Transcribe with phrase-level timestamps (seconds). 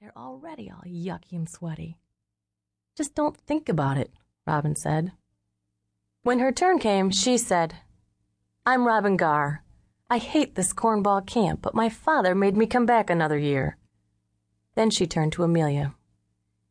[0.00, 1.98] They're already all yucky and sweaty.
[2.96, 4.10] Just don't think about it,
[4.46, 5.12] Robin said.
[6.22, 7.74] When her turn came, she said,
[8.64, 9.62] I'm Robin Garr.
[10.08, 13.76] I hate this cornball camp, but my father made me come back another year.
[14.74, 15.94] Then she turned to Amelia.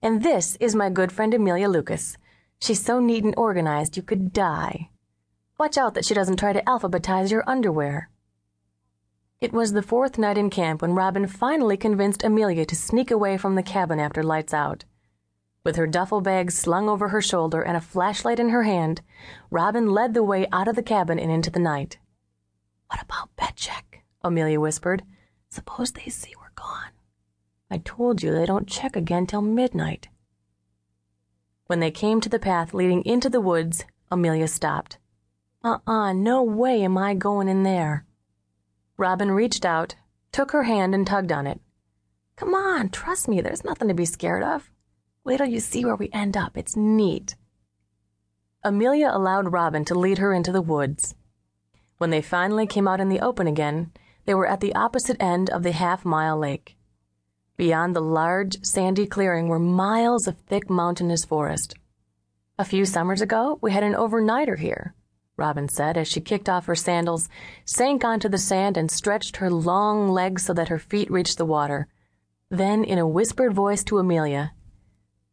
[0.00, 2.16] And this is my good friend Amelia Lucas.
[2.60, 4.90] She's so neat and organized you could die.
[5.58, 8.08] Watch out that she doesn't try to alphabetize your underwear.
[9.38, 13.36] It was the fourth night in camp when Robin finally convinced Amelia to sneak away
[13.36, 14.84] from the cabin after lights out.
[15.62, 19.02] With her duffel bag slung over her shoulder and a flashlight in her hand,
[19.50, 21.98] Robin led the way out of the cabin and into the night.
[22.86, 24.04] What about bed check?
[24.22, 25.02] Amelia whispered.
[25.50, 26.92] Suppose they see we're gone.
[27.70, 30.08] I told you they don't check again till midnight.
[31.66, 34.96] When they came to the path leading into the woods, Amelia stopped.
[35.62, 38.05] Uh-uh, no way am I going in there.
[38.98, 39.94] Robin reached out,
[40.32, 41.60] took her hand, and tugged on it.
[42.36, 44.70] Come on, trust me, there's nothing to be scared of.
[45.24, 46.56] Wait till you see where we end up.
[46.56, 47.34] It's neat.
[48.62, 51.14] Amelia allowed Robin to lead her into the woods.
[51.98, 53.92] When they finally came out in the open again,
[54.24, 56.76] they were at the opposite end of the half mile lake.
[57.56, 61.74] Beyond the large, sandy clearing were miles of thick mountainous forest.
[62.58, 64.94] A few summers ago, we had an overnighter here,
[65.36, 67.28] Robin said as she kicked off her sandals,
[67.64, 71.44] sank onto the sand, and stretched her long legs so that her feet reached the
[71.44, 71.88] water.
[72.50, 74.52] Then, in a whispered voice to Amelia,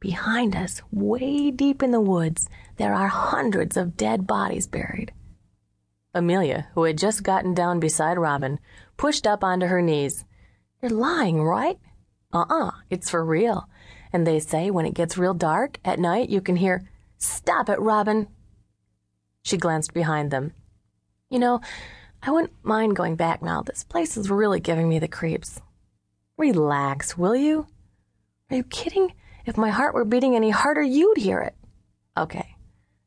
[0.00, 5.12] Behind us, way deep in the woods, there are hundreds of dead bodies buried.
[6.12, 8.58] Amelia, who had just gotten down beside Robin,
[8.96, 10.24] pushed up onto her knees.
[10.80, 11.78] You're lying, right?
[12.32, 13.68] Uh-uh, it's for real.
[14.12, 16.82] And they say when it gets real dark at night, you can hear,
[17.18, 18.26] Stop it, Robin.
[19.42, 20.54] She glanced behind them.
[21.28, 21.60] You know,
[22.22, 23.62] I wouldn't mind going back now.
[23.62, 25.60] This place is really giving me the creeps.
[26.38, 27.66] Relax, will you?
[28.50, 29.12] Are you kidding?
[29.44, 31.56] If my heart were beating any harder, you'd hear it.
[32.16, 32.56] Okay.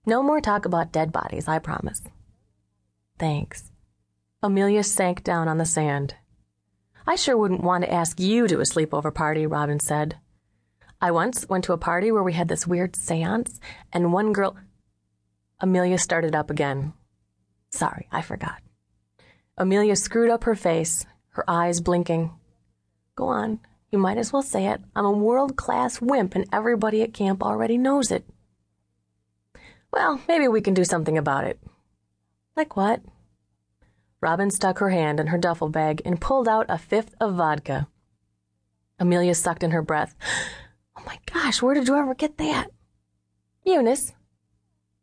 [0.05, 2.01] No more talk about dead bodies, I promise.
[3.17, 3.71] Thanks.
[4.43, 6.15] Amelia sank down on the sand.
[7.07, 10.17] I sure wouldn't want to ask you to a sleepover party, Robin said.
[11.01, 13.59] I once went to a party where we had this weird seance,
[13.93, 14.57] and one girl.
[15.59, 16.93] Amelia started up again.
[17.69, 18.61] Sorry, I forgot.
[19.57, 22.31] Amelia screwed up her face, her eyes blinking.
[23.15, 23.59] Go on,
[23.91, 24.81] you might as well say it.
[24.95, 28.25] I'm a world class wimp, and everybody at camp already knows it.
[29.91, 31.59] Well, maybe we can do something about it.
[32.57, 33.01] Like what?
[34.19, 37.87] Robin stuck her hand in her duffel bag and pulled out a fifth of vodka.
[38.99, 40.15] Amelia sucked in her breath.
[40.97, 42.71] Oh my gosh, where did you ever get that?
[43.65, 44.13] Eunice.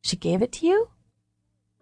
[0.02, 0.88] She gave it to you?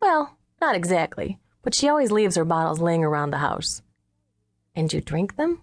[0.01, 3.83] Well, not exactly, but she always leaves her bottles laying around the house.
[4.75, 5.63] And you drink them?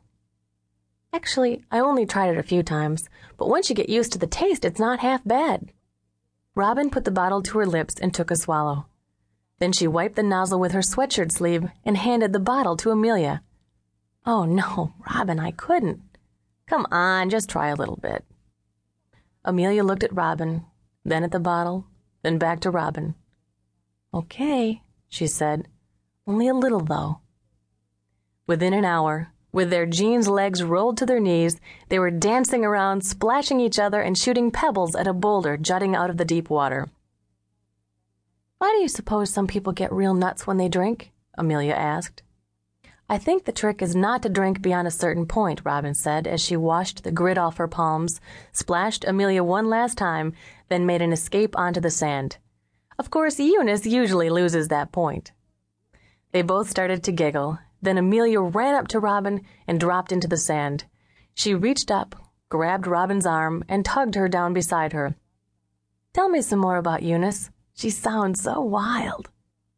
[1.14, 3.08] Actually, I only tried it a few times,
[3.38, 5.72] but once you get used to the taste, it's not half bad.
[6.56, 8.88] Robin put the bottle to her lips and took a swallow.
[9.60, 13.42] Then she wiped the nozzle with her sweatshirt sleeve and handed the bottle to Amelia.
[14.26, 16.02] Oh, no, Robin, I couldn't.
[16.68, 18.26] Come on, just try a little bit.
[19.46, 20.66] Amelia looked at Robin,
[21.06, 21.86] then at the bottle,
[22.28, 23.16] then back to Robin.
[24.14, 25.70] Okay, she said.
[26.28, 27.22] Only a little, though.
[28.46, 31.58] Within an hour, with their jeans legs rolled to their knees,
[31.88, 36.10] they were dancing around, splashing each other, and shooting pebbles at a boulder jutting out
[36.10, 36.90] of the deep water.
[38.58, 41.12] Why do you suppose some people get real nuts when they drink?
[41.38, 42.24] Amelia asked.
[43.10, 46.42] I think the trick is not to drink beyond a certain point, Robin said as
[46.42, 48.20] she washed the grit off her palms,
[48.52, 50.34] splashed Amelia one last time,
[50.68, 52.38] then made an escape onto the sand.
[53.00, 55.32] Of course, Eunice usually loses that point.
[56.34, 57.60] They both started to giggle.
[57.82, 60.86] Then Amelia ran up to Robin and dropped into the sand.
[61.34, 62.16] She reached up,
[62.50, 65.16] grabbed Robin's arm, and tugged her down beside her.
[66.12, 67.52] Tell me some more about Eunice.
[67.74, 69.30] She sounds so wild.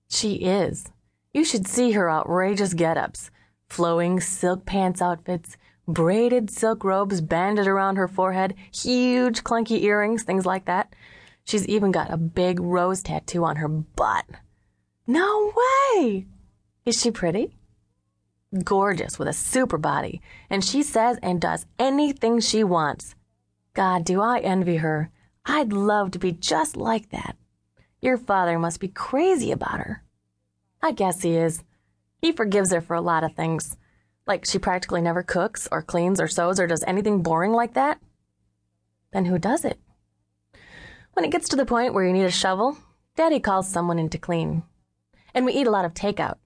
[0.08, 0.88] She is.
[1.34, 3.30] You should see her outrageous get ups
[3.70, 5.56] flowing silk pants outfits,
[5.88, 10.94] braided silk robes banded around her forehead, huge clunky earrings, things like that.
[11.44, 14.26] She's even got a big rose tattoo on her butt.
[15.08, 16.26] No way!
[16.86, 17.56] Is she pretty?
[18.64, 23.16] Gorgeous with a super body, and she says and does anything she wants.
[23.74, 25.12] God, do I envy her.
[25.46, 27.36] I'd love to be just like that.
[28.02, 30.04] Your father must be crazy about her.
[30.82, 31.64] I guess he is.
[32.22, 33.78] He forgives her for a lot of things.
[34.26, 38.00] Like she practically never cooks or cleans or sews or does anything boring like that.
[39.12, 39.80] Then who does it?
[41.14, 42.78] When it gets to the point where you need a shovel,
[43.16, 44.64] Daddy calls someone in to clean.
[45.34, 46.38] And we eat a lot of takeout.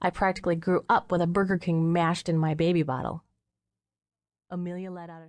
[0.00, 3.24] I practically grew up with a Burger King mashed in my baby bottle.
[4.50, 5.20] Amelia let out a